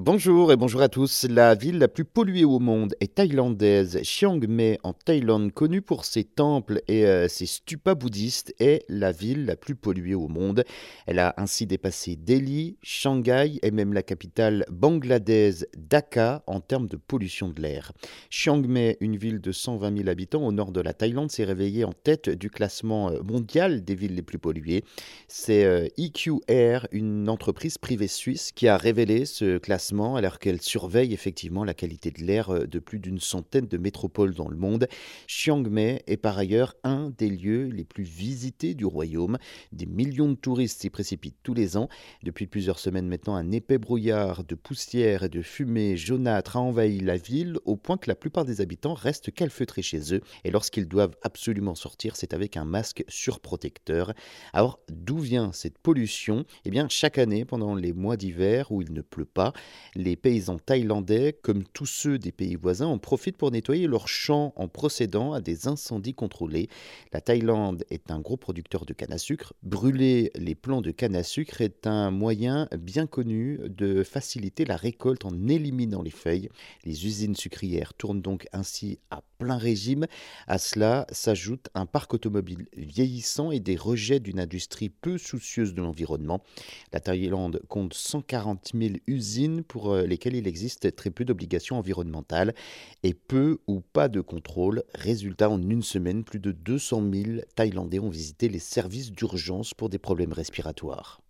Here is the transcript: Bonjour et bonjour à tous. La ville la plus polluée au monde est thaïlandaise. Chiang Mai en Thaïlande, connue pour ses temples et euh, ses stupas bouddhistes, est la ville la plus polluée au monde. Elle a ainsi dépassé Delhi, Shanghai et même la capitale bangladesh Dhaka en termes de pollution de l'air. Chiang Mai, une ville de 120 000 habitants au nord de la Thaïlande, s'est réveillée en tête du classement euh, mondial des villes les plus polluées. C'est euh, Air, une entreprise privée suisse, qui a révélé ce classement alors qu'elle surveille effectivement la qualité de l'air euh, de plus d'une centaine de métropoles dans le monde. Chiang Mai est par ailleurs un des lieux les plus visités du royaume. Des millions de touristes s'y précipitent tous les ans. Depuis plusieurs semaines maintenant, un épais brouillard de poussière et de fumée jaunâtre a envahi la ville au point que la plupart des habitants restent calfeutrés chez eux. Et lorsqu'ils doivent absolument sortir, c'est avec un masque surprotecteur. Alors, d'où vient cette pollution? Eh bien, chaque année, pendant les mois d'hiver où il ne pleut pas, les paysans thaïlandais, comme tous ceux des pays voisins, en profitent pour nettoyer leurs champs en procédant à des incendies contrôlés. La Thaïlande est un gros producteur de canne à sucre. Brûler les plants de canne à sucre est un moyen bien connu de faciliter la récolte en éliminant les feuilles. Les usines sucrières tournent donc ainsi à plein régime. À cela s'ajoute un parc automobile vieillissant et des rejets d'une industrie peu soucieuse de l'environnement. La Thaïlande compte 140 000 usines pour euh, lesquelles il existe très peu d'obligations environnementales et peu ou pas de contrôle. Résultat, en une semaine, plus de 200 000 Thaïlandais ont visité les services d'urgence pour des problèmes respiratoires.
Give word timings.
Bonjour 0.00 0.50
et 0.50 0.56
bonjour 0.56 0.82
à 0.82 0.88
tous. 0.88 1.24
La 1.30 1.54
ville 1.54 1.78
la 1.78 1.86
plus 1.86 2.04
polluée 2.04 2.44
au 2.44 2.58
monde 2.58 2.96
est 2.98 3.14
thaïlandaise. 3.14 4.00
Chiang 4.02 4.40
Mai 4.48 4.80
en 4.82 4.92
Thaïlande, 4.92 5.52
connue 5.52 5.82
pour 5.82 6.04
ses 6.04 6.24
temples 6.24 6.82
et 6.88 7.06
euh, 7.06 7.28
ses 7.28 7.46
stupas 7.46 7.94
bouddhistes, 7.94 8.52
est 8.58 8.84
la 8.88 9.12
ville 9.12 9.46
la 9.46 9.54
plus 9.54 9.76
polluée 9.76 10.16
au 10.16 10.26
monde. 10.26 10.64
Elle 11.06 11.20
a 11.20 11.32
ainsi 11.36 11.66
dépassé 11.66 12.16
Delhi, 12.16 12.76
Shanghai 12.82 13.60
et 13.62 13.70
même 13.70 13.92
la 13.92 14.02
capitale 14.02 14.64
bangladesh 14.68 15.64
Dhaka 15.76 16.42
en 16.48 16.58
termes 16.58 16.88
de 16.88 16.96
pollution 16.96 17.48
de 17.48 17.62
l'air. 17.62 17.92
Chiang 18.30 18.66
Mai, 18.66 18.96
une 18.98 19.16
ville 19.16 19.40
de 19.40 19.52
120 19.52 19.96
000 19.98 20.08
habitants 20.08 20.44
au 20.44 20.50
nord 20.50 20.72
de 20.72 20.80
la 20.80 20.92
Thaïlande, 20.92 21.30
s'est 21.30 21.44
réveillée 21.44 21.84
en 21.84 21.92
tête 21.92 22.30
du 22.30 22.50
classement 22.50 23.10
euh, 23.10 23.22
mondial 23.22 23.84
des 23.84 23.94
villes 23.94 24.16
les 24.16 24.22
plus 24.22 24.38
polluées. 24.38 24.82
C'est 25.28 25.64
euh, 25.64 25.86
Air, 26.48 26.88
une 26.90 27.28
entreprise 27.28 27.78
privée 27.78 28.08
suisse, 28.08 28.50
qui 28.50 28.66
a 28.66 28.76
révélé 28.76 29.24
ce 29.24 29.58
classement 29.58 29.83
alors 29.92 30.38
qu'elle 30.38 30.62
surveille 30.62 31.12
effectivement 31.12 31.62
la 31.62 31.74
qualité 31.74 32.10
de 32.10 32.22
l'air 32.22 32.50
euh, 32.50 32.66
de 32.66 32.78
plus 32.78 32.98
d'une 32.98 33.20
centaine 33.20 33.66
de 33.66 33.76
métropoles 33.76 34.34
dans 34.34 34.48
le 34.48 34.56
monde. 34.56 34.88
Chiang 35.26 35.62
Mai 35.62 36.02
est 36.06 36.16
par 36.16 36.38
ailleurs 36.38 36.74
un 36.84 37.10
des 37.18 37.28
lieux 37.28 37.64
les 37.64 37.84
plus 37.84 38.04
visités 38.04 38.74
du 38.74 38.86
royaume. 38.86 39.36
Des 39.72 39.84
millions 39.84 40.30
de 40.30 40.36
touristes 40.36 40.80
s'y 40.80 40.88
précipitent 40.88 41.36
tous 41.42 41.52
les 41.52 41.76
ans. 41.76 41.88
Depuis 42.22 42.46
plusieurs 42.46 42.78
semaines 42.78 43.08
maintenant, 43.08 43.34
un 43.34 43.52
épais 43.52 43.76
brouillard 43.76 44.44
de 44.44 44.54
poussière 44.54 45.24
et 45.24 45.28
de 45.28 45.42
fumée 45.42 45.98
jaunâtre 45.98 46.56
a 46.56 46.60
envahi 46.60 47.00
la 47.00 47.18
ville 47.18 47.58
au 47.66 47.76
point 47.76 47.98
que 47.98 48.08
la 48.08 48.14
plupart 48.14 48.46
des 48.46 48.62
habitants 48.62 48.94
restent 48.94 49.32
calfeutrés 49.32 49.82
chez 49.82 50.14
eux. 50.14 50.22
Et 50.44 50.50
lorsqu'ils 50.50 50.88
doivent 50.88 51.16
absolument 51.22 51.74
sortir, 51.74 52.16
c'est 52.16 52.32
avec 52.32 52.56
un 52.56 52.64
masque 52.64 53.04
surprotecteur. 53.08 54.14
Alors, 54.54 54.80
d'où 54.88 55.18
vient 55.18 55.52
cette 55.52 55.78
pollution? 55.78 56.46
Eh 56.64 56.70
bien, 56.70 56.88
chaque 56.88 57.18
année, 57.18 57.44
pendant 57.44 57.74
les 57.74 57.92
mois 57.92 58.16
d'hiver 58.16 58.72
où 58.72 58.80
il 58.80 58.92
ne 58.92 59.02
pleut 59.02 59.24
pas, 59.24 59.52
les 59.94 60.16
paysans 60.16 60.58
thaïlandais, 60.58 61.36
comme 61.42 61.64
tous 61.64 61.86
ceux 61.86 62.18
des 62.18 62.32
pays 62.32 62.56
voisins, 62.56 62.86
en 62.86 62.98
profitent 62.98 63.36
pour 63.36 63.50
nettoyer 63.50 63.86
leurs 63.86 64.08
champs 64.08 64.52
en 64.56 64.68
procédant 64.68 65.32
à 65.32 65.40
des 65.40 65.68
incendies 65.68 66.14
contrôlés. 66.14 66.68
La 67.12 67.20
Thaïlande 67.20 67.84
est 67.90 68.10
un 68.10 68.20
gros 68.20 68.36
producteur 68.36 68.84
de 68.84 68.92
canne 68.92 69.12
à 69.12 69.18
sucre. 69.18 69.52
Brûler 69.62 70.30
les 70.34 70.54
plants 70.54 70.80
de 70.80 70.90
canne 70.90 71.16
à 71.16 71.22
sucre 71.22 71.60
est 71.60 71.86
un 71.86 72.10
moyen 72.10 72.68
bien 72.78 73.06
connu 73.06 73.60
de 73.68 74.02
faciliter 74.02 74.64
la 74.64 74.76
récolte 74.76 75.24
en 75.24 75.48
éliminant 75.48 76.02
les 76.02 76.10
feuilles. 76.10 76.48
Les 76.84 77.06
usines 77.06 77.34
sucrières 77.34 77.94
tournent 77.94 78.22
donc 78.22 78.46
ainsi 78.52 78.98
à 79.10 79.22
plein 79.38 79.56
régime. 79.56 80.06
À 80.46 80.58
cela 80.58 81.06
s'ajoute 81.10 81.68
un 81.74 81.86
parc 81.86 82.14
automobile 82.14 82.66
vieillissant 82.76 83.50
et 83.50 83.60
des 83.60 83.76
rejets 83.76 84.20
d'une 84.20 84.40
industrie 84.40 84.90
peu 84.90 85.18
soucieuse 85.18 85.74
de 85.74 85.82
l'environnement. 85.82 86.42
La 86.92 87.00
Thaïlande 87.00 87.60
compte 87.68 87.94
140 87.94 88.72
000 88.74 88.94
usines 89.06 89.63
pour 89.64 89.92
euh, 89.92 90.02
lesquelles 90.02 90.36
il 90.36 90.46
existe 90.46 90.94
très 90.94 91.10
peu 91.10 91.24
d'obligations 91.24 91.78
environnementales 91.78 92.54
et 93.02 93.14
peu 93.14 93.58
ou 93.66 93.80
pas 93.80 94.08
de 94.08 94.20
contrôle. 94.20 94.84
Résultat, 94.94 95.50
en 95.50 95.60
une 95.60 95.82
semaine, 95.82 96.24
plus 96.24 96.40
de 96.40 96.52
200 96.52 97.02
000 97.12 97.24
Thaïlandais 97.56 97.98
ont 97.98 98.10
visité 98.10 98.48
les 98.48 98.58
services 98.58 99.10
d'urgence 99.10 99.74
pour 99.74 99.88
des 99.88 99.98
problèmes 99.98 100.32
respiratoires. 100.32 101.23